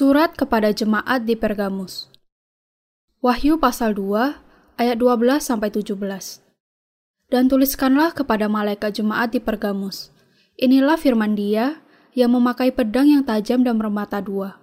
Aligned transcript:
Surat 0.00 0.32
kepada 0.32 0.72
jemaat 0.72 1.28
di 1.28 1.36
Pergamus. 1.36 2.08
Wahyu 3.20 3.60
pasal 3.60 3.92
2 3.92 4.80
ayat 4.80 4.96
12 4.96 5.44
sampai 5.44 5.68
17. 5.68 6.40
Dan 7.28 7.52
tuliskanlah 7.52 8.16
kepada 8.16 8.48
malaikat 8.48 8.96
jemaat 8.96 9.36
di 9.36 9.44
Pergamus. 9.44 10.08
Inilah 10.56 10.96
firman 10.96 11.36
Dia 11.36 11.84
yang 12.16 12.32
memakai 12.32 12.72
pedang 12.72 13.12
yang 13.12 13.28
tajam 13.28 13.60
dan 13.60 13.76
bermata 13.76 14.24
dua. 14.24 14.56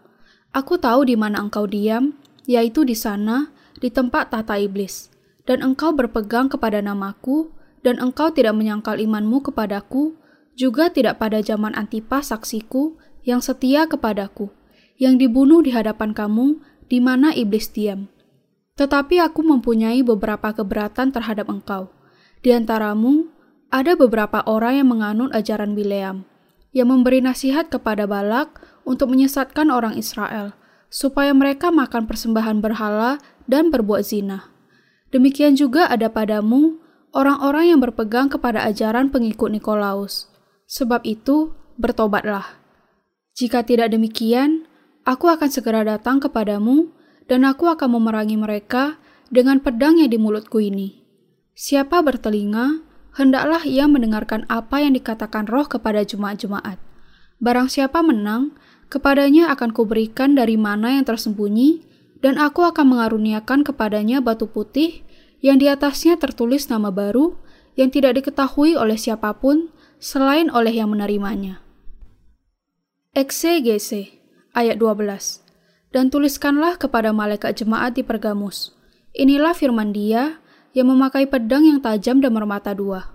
Aku 0.58 0.82
tahu 0.82 1.06
di 1.06 1.14
mana 1.14 1.46
engkau 1.46 1.70
diam, 1.70 2.18
yaitu 2.50 2.82
di 2.82 2.98
sana, 2.98 3.54
di 3.78 3.94
tempat 3.94 4.34
tata 4.34 4.58
iblis. 4.58 5.14
Dan 5.46 5.62
engkau 5.62 5.94
berpegang 5.94 6.50
kepada 6.50 6.82
namaku, 6.82 7.54
dan 7.86 8.02
engkau 8.02 8.34
tidak 8.34 8.58
menyangkal 8.58 8.98
imanmu 8.98 9.46
kepadaku, 9.46 10.18
juga 10.58 10.90
tidak 10.90 11.22
pada 11.22 11.46
zaman 11.46 11.78
Antipas 11.78 12.34
saksiku 12.34 12.98
yang 13.22 13.38
setia 13.38 13.86
kepadaku 13.86 14.57
yang 14.98 15.22
dibunuh 15.22 15.62
di 15.62 15.74
hadapan 15.74 16.14
kamu, 16.14 16.62
di 16.90 16.98
mana 16.98 17.34
iblis 17.34 17.70
diam. 17.70 18.10
Tetapi 18.78 19.18
aku 19.22 19.42
mempunyai 19.42 20.06
beberapa 20.06 20.54
keberatan 20.54 21.10
terhadap 21.10 21.50
engkau. 21.50 21.90
Di 22.46 22.54
antaramu, 22.54 23.30
ada 23.74 23.98
beberapa 23.98 24.46
orang 24.46 24.80
yang 24.82 24.88
menganut 24.94 25.34
ajaran 25.34 25.74
Bileam, 25.74 26.24
yang 26.72 26.94
memberi 26.94 27.20
nasihat 27.20 27.74
kepada 27.74 28.06
Balak 28.06 28.62
untuk 28.86 29.10
menyesatkan 29.10 29.74
orang 29.74 29.98
Israel, 29.98 30.54
supaya 30.88 31.34
mereka 31.34 31.74
makan 31.74 32.06
persembahan 32.06 32.62
berhala 32.62 33.18
dan 33.50 33.74
berbuat 33.74 34.06
zina. 34.06 34.54
Demikian 35.10 35.58
juga 35.58 35.88
ada 35.90 36.12
padamu 36.12 36.80
orang-orang 37.16 37.74
yang 37.76 37.80
berpegang 37.82 38.30
kepada 38.30 38.64
ajaran 38.68 39.10
pengikut 39.10 39.50
Nikolaus. 39.52 40.30
Sebab 40.68 41.02
itu, 41.08 41.56
bertobatlah. 41.80 42.60
Jika 43.34 43.64
tidak 43.64 43.96
demikian, 43.96 44.67
Aku 45.08 45.32
akan 45.32 45.48
segera 45.48 45.88
datang 45.88 46.20
kepadamu, 46.20 46.92
dan 47.32 47.48
aku 47.48 47.72
akan 47.72 47.96
memerangi 47.96 48.36
mereka 48.36 49.00
dengan 49.32 49.64
pedang 49.64 49.96
yang 50.04 50.12
di 50.12 50.20
mulutku 50.20 50.60
ini. 50.60 51.00
Siapa 51.56 52.04
bertelinga, 52.04 52.84
hendaklah 53.16 53.64
ia 53.64 53.88
mendengarkan 53.88 54.44
apa 54.52 54.84
yang 54.84 55.00
dikatakan 55.00 55.48
roh 55.48 55.64
kepada 55.64 56.04
jemaat-jemaat. 56.04 56.76
Barang 57.40 57.72
siapa 57.72 58.04
menang, 58.04 58.52
kepadanya 58.92 59.48
akan 59.56 59.72
kuberikan 59.72 60.36
dari 60.36 60.60
mana 60.60 61.00
yang 61.00 61.08
tersembunyi, 61.08 61.88
dan 62.20 62.36
aku 62.36 62.68
akan 62.68 62.92
mengaruniakan 62.92 63.64
kepadanya 63.64 64.20
batu 64.20 64.52
putih 64.52 65.08
yang 65.40 65.56
di 65.56 65.72
atasnya 65.72 66.20
tertulis 66.20 66.68
nama 66.68 66.92
baru 66.92 67.40
yang 67.80 67.96
tidak 67.96 68.20
diketahui 68.20 68.76
oleh 68.76 69.00
siapa 69.00 69.32
pun 69.40 69.72
selain 70.04 70.52
oleh 70.52 70.76
yang 70.76 70.92
menerimanya. 70.92 71.64
Eksegese 73.16 74.17
ayat 74.58 74.82
12. 74.82 75.46
Dan 75.94 76.10
tuliskanlah 76.10 76.82
kepada 76.82 77.14
malaikat 77.14 77.62
jemaat 77.62 77.94
di 77.94 78.02
Pergamus. 78.02 78.74
Inilah 79.14 79.54
firman 79.54 79.94
dia 79.94 80.42
yang 80.74 80.90
memakai 80.90 81.30
pedang 81.30 81.64
yang 81.64 81.80
tajam 81.80 82.18
dan 82.18 82.34
bermata 82.34 82.74
dua. 82.74 83.14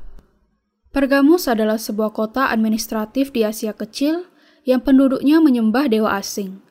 Pergamus 0.94 1.50
adalah 1.50 1.76
sebuah 1.76 2.14
kota 2.14 2.48
administratif 2.48 3.34
di 3.34 3.42
Asia 3.42 3.74
Kecil 3.74 4.28
yang 4.62 4.82
penduduknya 4.82 5.42
menyembah 5.42 5.90
dewa 5.90 6.14
asing. 6.16 6.62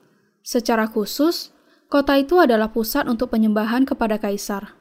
Secara 0.41 0.89
khusus, 0.89 1.53
kota 1.91 2.17
itu 2.17 2.39
adalah 2.41 2.71
pusat 2.73 3.05
untuk 3.05 3.33
penyembahan 3.33 3.83
kepada 3.85 4.17
kaisar. 4.17 4.73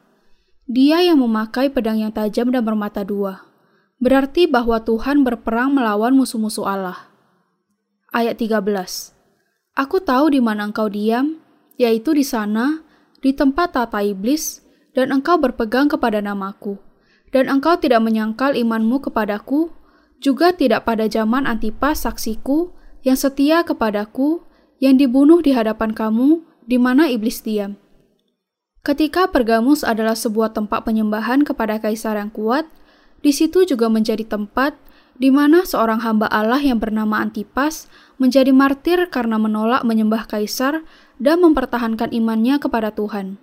Dia 0.71 1.03
yang 1.03 1.19
memakai 1.19 1.67
pedang 1.73 1.99
yang 1.99 2.15
tajam 2.15 2.55
dan 2.55 2.63
bermata 2.63 3.03
dua. 3.03 3.43
Berarti 4.01 4.49
bahwa 4.49 4.81
Tuhan 4.81 5.27
berperang 5.27 5.77
melawan 5.77 6.17
musuh-musuh 6.17 6.65
Allah. 6.65 7.11
Ayat 8.15 8.41
13. 8.41 9.20
Aku 9.79 10.03
tahu 10.03 10.35
di 10.35 10.41
mana 10.43 10.67
engkau 10.67 10.91
diam, 10.91 11.39
yaitu 11.79 12.11
di 12.11 12.27
sana, 12.27 12.83
di 13.23 13.31
tempat 13.31 13.79
tata 13.79 14.03
iblis, 14.03 14.67
dan 14.93 15.15
engkau 15.15 15.39
berpegang 15.39 15.87
kepada 15.87 16.19
namaku. 16.19 16.77
Dan 17.31 17.47
engkau 17.47 17.79
tidak 17.79 18.03
menyangkal 18.03 18.59
imanmu 18.59 18.99
kepadaku, 19.07 19.71
juga 20.19 20.51
tidak 20.51 20.85
pada 20.85 21.07
zaman 21.07 21.47
Antipas 21.47 22.03
saksiku, 22.03 22.75
yang 23.07 23.17
setia 23.17 23.63
kepadaku, 23.63 24.43
yang 24.83 24.99
dibunuh 24.99 25.39
di 25.39 25.55
hadapan 25.55 25.95
kamu, 25.95 26.43
di 26.67 26.77
mana 26.77 27.07
iblis 27.07 27.41
diam. 27.41 27.79
Ketika 28.81 29.29
Pergamus 29.29 29.85
adalah 29.85 30.17
sebuah 30.17 30.57
tempat 30.57 30.89
penyembahan 30.89 31.45
kepada 31.45 31.79
kaisar 31.79 32.17
yang 32.17 32.33
kuat, 32.33 32.65
di 33.21 33.31
situ 33.31 33.69
juga 33.69 33.93
menjadi 33.93 34.25
tempat 34.25 34.73
di 35.21 35.29
mana 35.29 35.69
seorang 35.69 36.01
hamba 36.01 36.33
Allah 36.33 36.65
yang 36.65 36.81
bernama 36.81 37.21
Antipas 37.21 37.85
menjadi 38.21 38.53
martir 38.53 39.09
karena 39.09 39.41
menolak 39.41 39.81
menyembah 39.83 40.29
kaisar 40.29 40.85
dan 41.17 41.41
mempertahankan 41.41 42.13
imannya 42.13 42.61
kepada 42.61 42.93
Tuhan. 42.93 43.41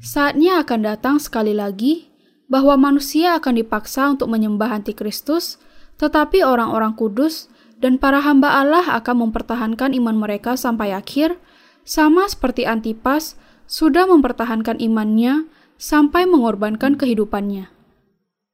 Saatnya 0.00 0.64
akan 0.64 0.80
datang 0.88 1.16
sekali 1.20 1.52
lagi 1.52 2.08
bahwa 2.48 2.80
manusia 2.80 3.36
akan 3.36 3.60
dipaksa 3.60 4.08
untuk 4.08 4.32
menyembah 4.32 4.72
antikristus, 4.72 5.60
tetapi 6.00 6.40
orang-orang 6.40 6.96
kudus 6.96 7.52
dan 7.76 8.00
para 8.00 8.24
hamba 8.24 8.56
Allah 8.56 8.96
akan 8.96 9.28
mempertahankan 9.28 9.92
iman 9.92 10.16
mereka 10.16 10.56
sampai 10.56 10.96
akhir, 10.96 11.36
sama 11.84 12.24
seperti 12.30 12.64
Antipas 12.64 13.36
sudah 13.68 14.08
mempertahankan 14.08 14.80
imannya 14.80 15.50
sampai 15.76 16.24
mengorbankan 16.24 16.94
kehidupannya. 16.96 17.68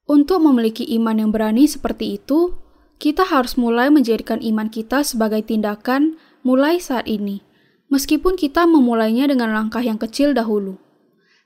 Untuk 0.09 0.41
memiliki 0.41 0.89
iman 0.97 1.21
yang 1.21 1.31
berani 1.31 1.69
seperti 1.69 2.17
itu, 2.17 2.57
kita 2.99 3.23
harus 3.23 3.55
mulai 3.55 3.95
menjadikan 3.95 4.43
iman 4.43 4.67
kita 4.67 5.07
sebagai 5.07 5.47
tindakan 5.47 6.19
mulai 6.43 6.83
saat 6.83 7.07
ini, 7.07 7.47
meskipun 7.95 8.35
kita 8.35 8.67
memulainya 8.67 9.31
dengan 9.31 9.55
langkah 9.55 9.81
yang 9.83 9.97
kecil 9.97 10.35
dahulu. 10.35 10.83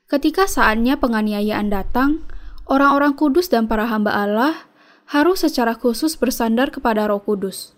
Ketika 0.09 0.49
saatnya 0.49 0.97
penganiayaan 0.97 1.69
datang, 1.69 2.25
orang-orang 2.65 3.13
kudus 3.13 3.53
dan 3.53 3.69
para 3.69 3.85
hamba 3.85 4.13
Allah 4.13 4.65
harus 5.13 5.45
secara 5.45 5.77
khusus 5.77 6.17
bersandar 6.17 6.73
kepada 6.73 7.05
Roh 7.05 7.21
Kudus. 7.21 7.77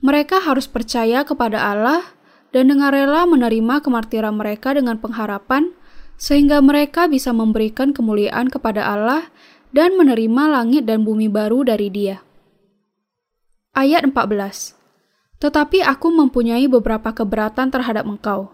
Mereka 0.00 0.40
harus 0.40 0.64
percaya 0.64 1.20
kepada 1.28 1.60
Allah 1.60 2.00
dan 2.56 2.72
dengan 2.72 2.88
rela 2.88 3.28
menerima 3.28 3.84
kemartiran 3.84 4.32
mereka 4.32 4.72
dengan 4.72 4.96
pengharapan, 4.96 5.76
sehingga 6.16 6.64
mereka 6.64 7.04
bisa 7.04 7.36
memberikan 7.36 7.92
kemuliaan 7.92 8.48
kepada 8.48 8.84
Allah 8.84 9.28
dan 9.76 9.96
menerima 10.00 10.42
langit 10.48 10.88
dan 10.88 11.04
bumi 11.04 11.28
baru 11.28 11.68
dari 11.68 11.92
dia. 11.92 12.24
Ayat 13.70 14.02
14 14.02 14.74
Tetapi 15.38 15.86
aku 15.86 16.10
mempunyai 16.10 16.66
beberapa 16.66 17.14
keberatan 17.14 17.70
terhadap 17.70 18.02
engkau. 18.02 18.50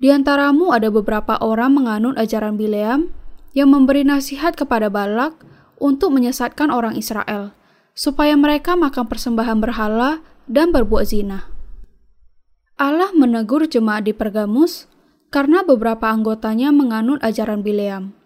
Di 0.00 0.08
antaramu 0.08 0.72
ada 0.72 0.88
beberapa 0.88 1.36
orang 1.44 1.76
menganut 1.76 2.16
ajaran 2.16 2.56
Bileam 2.56 3.12
yang 3.52 3.68
memberi 3.68 4.08
nasihat 4.08 4.56
kepada 4.56 4.88
Balak 4.88 5.36
untuk 5.76 6.16
menyesatkan 6.16 6.72
orang 6.72 6.96
Israel, 6.96 7.52
supaya 7.92 8.40
mereka 8.40 8.72
makan 8.72 9.04
persembahan 9.04 9.60
berhala 9.60 10.24
dan 10.48 10.72
berbuat 10.72 11.12
zina. 11.12 11.44
Allah 12.80 13.12
menegur 13.12 13.68
jemaat 13.68 14.08
di 14.08 14.16
Pergamus 14.16 14.88
karena 15.28 15.60
beberapa 15.60 16.08
anggotanya 16.08 16.72
menganut 16.72 17.20
ajaran 17.20 17.60
Bileam. 17.60 18.16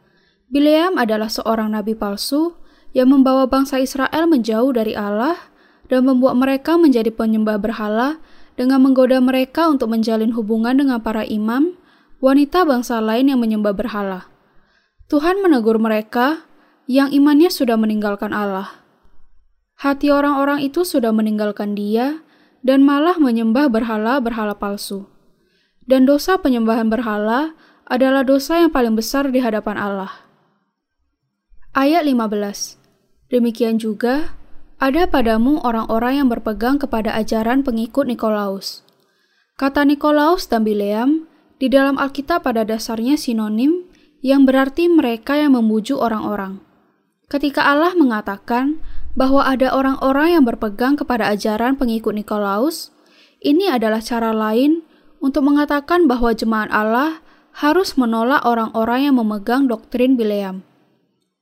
Bileam 0.46 1.02
adalah 1.02 1.34
seorang 1.34 1.74
nabi 1.74 1.98
palsu 1.98 2.54
yang 2.94 3.10
membawa 3.10 3.50
bangsa 3.50 3.82
Israel 3.82 4.30
menjauh 4.30 4.70
dari 4.70 4.94
Allah 4.94 5.57
dan 5.88 6.04
membuat 6.04 6.36
mereka 6.36 6.76
menjadi 6.76 7.08
penyembah 7.12 7.56
berhala 7.60 8.20
dengan 8.54 8.84
menggoda 8.84 9.18
mereka 9.18 9.68
untuk 9.68 9.92
menjalin 9.92 10.32
hubungan 10.36 10.76
dengan 10.76 11.00
para 11.00 11.24
imam, 11.24 11.74
wanita 12.20 12.64
bangsa 12.68 13.00
lain 13.00 13.32
yang 13.32 13.40
menyembah 13.40 13.72
berhala. 13.72 14.28
Tuhan 15.08 15.40
menegur 15.40 15.80
mereka 15.80 16.44
yang 16.84 17.08
imannya 17.12 17.48
sudah 17.48 17.80
meninggalkan 17.80 18.32
Allah. 18.32 18.84
Hati 19.78 20.10
orang-orang 20.10 20.64
itu 20.66 20.82
sudah 20.82 21.14
meninggalkan 21.14 21.72
dia 21.78 22.20
dan 22.66 22.82
malah 22.82 23.16
menyembah 23.16 23.70
berhala-berhala 23.70 24.58
palsu. 24.58 25.06
Dan 25.88 26.04
dosa 26.04 26.36
penyembahan 26.36 26.92
berhala 26.92 27.56
adalah 27.88 28.20
dosa 28.20 28.60
yang 28.60 28.68
paling 28.68 28.92
besar 28.92 29.32
di 29.32 29.40
hadapan 29.40 29.80
Allah. 29.80 30.12
Ayat 31.72 32.04
15. 32.04 32.76
Demikian 33.32 33.80
juga, 33.80 34.36
ada 34.78 35.10
padamu 35.10 35.58
orang-orang 35.66 36.22
yang 36.22 36.28
berpegang 36.30 36.78
kepada 36.78 37.10
ajaran 37.18 37.66
pengikut 37.66 38.06
Nikolaus. 38.06 38.86
Kata 39.58 39.82
Nikolaus 39.82 40.46
dan 40.46 40.62
Bileam 40.62 41.26
di 41.58 41.66
dalam 41.66 41.98
Alkitab 41.98 42.46
pada 42.46 42.62
dasarnya 42.62 43.18
sinonim 43.18 43.90
yang 44.22 44.46
berarti 44.46 44.86
mereka 44.86 45.34
yang 45.34 45.58
membujuk 45.58 45.98
orang-orang. 45.98 46.62
Ketika 47.26 47.66
Allah 47.66 47.90
mengatakan 47.98 48.78
bahwa 49.18 49.42
ada 49.42 49.74
orang-orang 49.74 50.38
yang 50.38 50.44
berpegang 50.46 50.94
kepada 50.94 51.26
ajaran 51.26 51.74
pengikut 51.74 52.14
Nikolaus, 52.14 52.94
ini 53.42 53.66
adalah 53.66 53.98
cara 53.98 54.30
lain 54.30 54.86
untuk 55.18 55.42
mengatakan 55.42 56.06
bahwa 56.06 56.30
jemaat 56.30 56.70
Allah 56.70 57.18
harus 57.58 57.98
menolak 57.98 58.46
orang-orang 58.46 59.10
yang 59.10 59.18
memegang 59.18 59.66
doktrin 59.66 60.14
Bileam. 60.14 60.62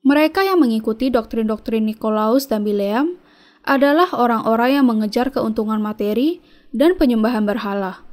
Mereka 0.01 0.41
yang 0.41 0.65
mengikuti 0.65 1.13
doktrin-doktrin 1.13 1.85
Nikolaus 1.85 2.49
dan 2.49 2.65
Bileam 2.65 3.21
adalah 3.67 4.15
orang-orang 4.15 4.81
yang 4.81 4.87
mengejar 4.87 5.35
keuntungan 5.35 5.83
materi 5.83 6.41
dan 6.71 6.95
penyembahan 6.95 7.45
berhala. 7.45 8.07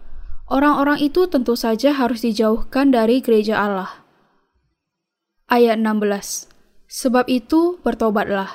orang-orang 0.51 0.99
itu 1.01 1.25
tentu 1.31 1.55
saja 1.55 1.95
harus 1.95 2.21
dijauhkan 2.21 2.91
dari 2.91 3.23
gereja 3.23 3.63
Allah. 3.63 4.03
Ayat 5.47 5.79
16 5.79 6.51
Sebab 6.89 7.25
itu, 7.25 7.81
bertobatlah. 7.81 8.53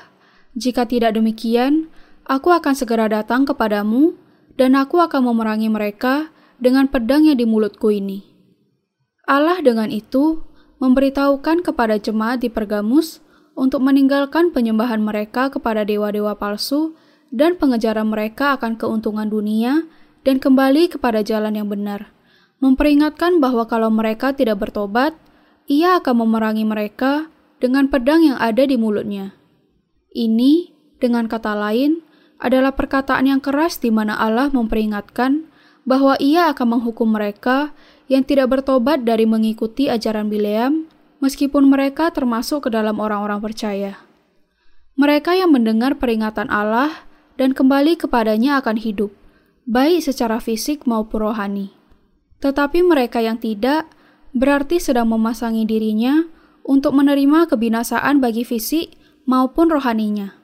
Jika 0.55 0.87
tidak 0.87 1.19
demikian, 1.19 1.91
aku 2.23 2.55
akan 2.55 2.75
segera 2.77 3.11
datang 3.11 3.43
kepadamu, 3.43 4.15
dan 4.55 4.79
aku 4.79 5.03
akan 5.03 5.27
memerangi 5.33 5.67
mereka 5.71 6.31
dengan 6.59 6.87
pedang 6.87 7.27
yang 7.27 7.39
di 7.39 7.47
mulutku 7.47 7.91
ini. 7.91 8.27
Allah 9.27 9.59
dengan 9.62 9.91
itu 9.91 10.43
memberitahukan 10.79 11.67
kepada 11.67 11.99
jemaat 11.99 12.43
di 12.43 12.51
Pergamus 12.51 13.23
untuk 13.58 13.82
meninggalkan 13.82 14.55
penyembahan 14.55 15.02
mereka 15.02 15.50
kepada 15.50 15.82
dewa-dewa 15.82 16.38
palsu 16.38 16.94
dan 17.34 17.58
pengejaran 17.58 18.06
mereka 18.06 18.55
akan 18.55 18.78
keuntungan 18.78 19.26
dunia 19.26 19.82
dan 20.22 20.38
kembali 20.38 20.94
kepada 20.94 21.26
jalan 21.26 21.58
yang 21.58 21.66
benar. 21.66 22.14
Memperingatkan 22.62 23.43
bahwa 23.43 23.66
kalau 23.66 23.90
mereka 23.90 24.31
tidak 24.31 24.62
bertobat, 24.62 25.19
ia 25.66 25.99
akan 25.99 26.22
memerangi 26.22 26.62
mereka 26.62 27.26
dengan 27.58 27.90
pedang 27.90 28.22
yang 28.22 28.38
ada 28.38 28.62
di 28.62 28.78
mulutnya. 28.78 29.34
Ini, 30.14 30.70
dengan 31.02 31.26
kata 31.26 31.58
lain, 31.58 32.02
adalah 32.38 32.75
perkataan 32.78 33.26
yang 33.26 33.43
keras 33.43 33.82
di 33.82 33.90
mana 33.90 34.14
Allah 34.14 34.50
memperingatkan 34.55 35.50
bahwa 35.82 36.14
ia 36.22 36.50
akan 36.55 36.78
menghukum 36.78 37.10
mereka 37.10 37.75
yang 38.06 38.22
tidak 38.22 38.55
bertobat 38.55 39.02
dari 39.02 39.26
mengikuti 39.26 39.90
ajaran 39.90 40.31
Bileam, 40.31 40.87
meskipun 41.19 41.67
mereka 41.67 42.11
termasuk 42.11 42.67
ke 42.67 42.70
dalam 42.70 42.99
orang-orang 43.03 43.43
percaya. 43.43 43.99
Mereka 44.99 45.38
yang 45.38 45.55
mendengar 45.55 45.94
peringatan 45.94 46.50
Allah 46.50 47.06
dan 47.38 47.55
kembali 47.55 47.94
kepadanya 47.94 48.59
akan 48.59 48.82
hidup, 48.82 49.15
baik 49.67 50.03
secara 50.03 50.43
fisik 50.43 50.87
maupun 50.91 51.31
rohani. 51.31 51.70
Tetapi 52.43 52.82
mereka 52.82 53.23
yang 53.23 53.38
tidak 53.38 53.87
berarti 54.35 54.82
sedang 54.82 55.11
memasangi 55.11 55.67
dirinya 55.67 56.26
untuk 56.67 56.94
menerima 56.99 57.47
kebinasaan 57.47 58.19
bagi 58.19 58.43
fisik 58.43 58.94
maupun 59.26 59.70
rohaninya. 59.70 60.35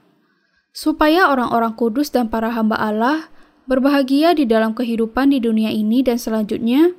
Supaya 0.75 1.31
orang-orang 1.31 1.79
kudus 1.79 2.11
dan 2.11 2.27
para 2.27 2.51
hamba 2.51 2.75
Allah 2.79 3.31
berbahagia 3.71 4.35
di 4.35 4.45
dalam 4.45 4.75
kehidupan 4.75 5.31
di 5.31 5.39
dunia 5.39 5.71
ini 5.71 6.03
dan 6.03 6.19
selanjutnya, 6.19 6.95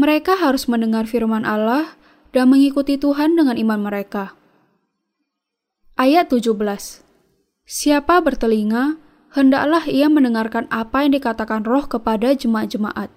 mereka 0.00 0.36
harus 0.40 0.64
mendengar 0.66 1.04
firman 1.04 1.44
Allah 1.44 1.99
dan 2.30 2.50
mengikuti 2.50 2.98
Tuhan 2.98 3.34
dengan 3.38 3.58
iman 3.58 3.80
mereka. 3.80 4.34
Ayat 5.98 6.32
17 6.32 6.56
Siapa 7.66 8.18
bertelinga, 8.24 8.98
hendaklah 9.36 9.86
ia 9.86 10.10
mendengarkan 10.10 10.66
apa 10.72 11.06
yang 11.06 11.14
dikatakan 11.14 11.62
roh 11.62 11.86
kepada 11.86 12.34
jemaat-jemaat. 12.34 13.12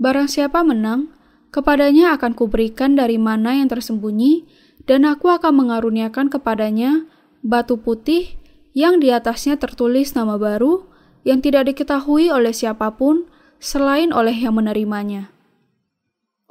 Barang 0.00 0.30
siapa 0.30 0.64
menang, 0.64 1.12
Kepadanya 1.50 2.14
akan 2.14 2.38
kuberikan 2.38 2.94
dari 2.94 3.18
mana 3.18 3.58
yang 3.58 3.66
tersembunyi, 3.66 4.46
dan 4.86 5.02
aku 5.02 5.34
akan 5.34 5.66
mengaruniakan 5.66 6.30
kepadanya 6.30 7.10
batu 7.42 7.74
putih 7.74 8.38
yang 8.70 9.02
di 9.02 9.10
atasnya 9.10 9.58
tertulis 9.58 10.14
nama 10.14 10.38
baru 10.38 10.86
yang 11.26 11.42
tidak 11.42 11.74
diketahui 11.74 12.30
oleh 12.30 12.54
siapa 12.54 12.94
pun 12.94 13.26
selain 13.58 14.14
oleh 14.14 14.32
yang 14.32 14.54
menerimanya. 14.54 15.34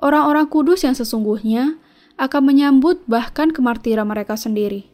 Orang-orang 0.04 0.52
kudus 0.52 0.84
yang 0.84 0.96
sesungguhnya 0.96 1.80
akan 2.19 2.51
menyambut 2.51 3.07
bahkan 3.07 3.56
kemartiran 3.56 4.04
mereka 4.04 4.36
sendiri. 4.36 4.92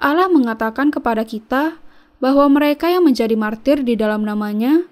Allah 0.00 0.26
mengatakan 0.32 0.88
kepada 0.88 1.22
kita 1.22 1.78
bahwa 2.18 2.48
mereka 2.48 2.88
yang 2.88 3.04
menjadi 3.04 3.36
martir 3.36 3.84
di 3.84 3.94
dalam 3.94 4.24
namanya, 4.24 4.88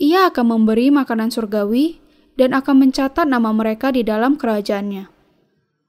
ia 0.00 0.32
akan 0.32 0.56
memberi 0.56 0.88
makanan 0.88 1.28
surgawi 1.28 2.00
dan 2.40 2.56
akan 2.56 2.88
mencatat 2.88 3.28
nama 3.28 3.52
mereka 3.52 3.92
di 3.92 4.00
dalam 4.00 4.40
kerajaannya. 4.40 5.12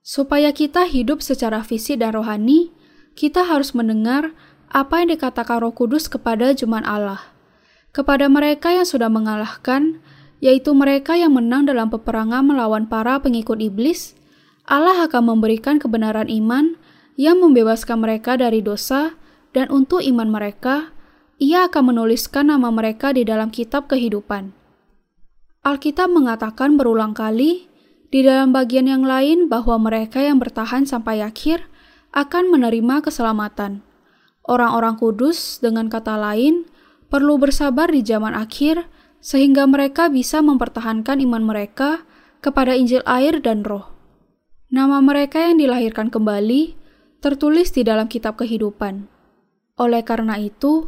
Supaya 0.04 0.52
kita 0.52 0.84
hidup 0.84 1.24
secara 1.24 1.64
fisik 1.64 2.04
dan 2.04 2.12
rohani, 2.20 2.76
kita 3.16 3.48
harus 3.48 3.72
mendengar 3.72 4.36
apa 4.68 5.00
yang 5.00 5.16
dikatakan 5.16 5.64
Roh 5.64 5.72
Kudus 5.72 6.12
kepada 6.12 6.52
jemaat 6.52 6.84
Allah. 6.84 7.22
Kepada 7.96 8.28
mereka 8.28 8.72
yang 8.72 8.88
sudah 8.88 9.08
mengalahkan, 9.08 10.04
yaitu 10.44 10.76
mereka 10.76 11.16
yang 11.16 11.36
menang 11.36 11.68
dalam 11.68 11.88
peperangan 11.88 12.44
melawan 12.44 12.88
para 12.88 13.20
pengikut 13.20 13.60
iblis, 13.62 14.16
Allah 14.72 15.04
akan 15.04 15.36
memberikan 15.36 15.84
kebenaran 15.84 16.32
iman 16.32 16.80
yang 17.20 17.44
membebaskan 17.44 18.00
mereka 18.00 18.40
dari 18.40 18.64
dosa, 18.64 19.20
dan 19.52 19.68
untuk 19.68 20.00
iman 20.00 20.32
mereka, 20.32 20.96
Ia 21.44 21.68
akan 21.68 21.92
menuliskan 21.92 22.48
nama 22.48 22.72
mereka 22.72 23.12
di 23.12 23.28
dalam 23.28 23.52
kitab 23.52 23.92
kehidupan. 23.92 24.56
Alkitab 25.68 26.08
mengatakan 26.08 26.80
berulang 26.80 27.12
kali 27.12 27.68
di 28.16 28.24
dalam 28.24 28.56
bagian 28.56 28.88
yang 28.88 29.04
lain 29.04 29.52
bahwa 29.52 29.76
mereka 29.76 30.24
yang 30.24 30.40
bertahan 30.40 30.88
sampai 30.88 31.20
akhir 31.20 31.68
akan 32.16 32.48
menerima 32.48 33.04
keselamatan. 33.04 33.84
Orang-orang 34.48 34.96
kudus, 34.96 35.60
dengan 35.60 35.92
kata 35.92 36.16
lain, 36.16 36.64
perlu 37.12 37.36
bersabar 37.36 37.92
di 37.92 38.08
zaman 38.08 38.32
akhir 38.32 38.88
sehingga 39.20 39.68
mereka 39.68 40.08
bisa 40.08 40.40
mempertahankan 40.40 41.20
iman 41.28 41.44
mereka 41.44 42.08
kepada 42.40 42.72
Injil 42.72 43.04
air 43.04 43.38
dan 43.44 43.68
Roh. 43.68 43.91
Nama 44.72 45.04
mereka 45.04 45.52
yang 45.52 45.60
dilahirkan 45.60 46.08
kembali 46.08 46.80
tertulis 47.20 47.76
di 47.76 47.84
dalam 47.84 48.08
kitab 48.08 48.40
kehidupan. 48.40 49.04
Oleh 49.76 50.00
karena 50.00 50.40
itu, 50.40 50.88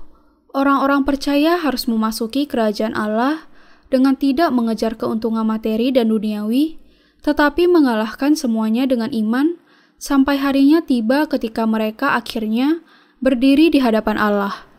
orang-orang 0.55 1.03
percaya 1.03 1.59
harus 1.59 1.83
memasuki 1.91 2.47
kerajaan 2.47 2.95
Allah 2.95 3.43
dengan 3.91 4.15
tidak 4.15 4.55
mengejar 4.55 4.95
keuntungan 4.95 5.43
materi 5.43 5.91
dan 5.91 6.07
duniawi, 6.07 6.79
tetapi 7.27 7.67
mengalahkan 7.67 8.39
semuanya 8.39 8.87
dengan 8.87 9.11
iman 9.11 9.59
sampai 9.99 10.39
harinya 10.39 10.79
tiba 10.79 11.27
ketika 11.27 11.67
mereka 11.67 12.15
akhirnya 12.15 12.79
berdiri 13.19 13.67
di 13.67 13.83
hadapan 13.83 14.15
Allah. 14.15 14.72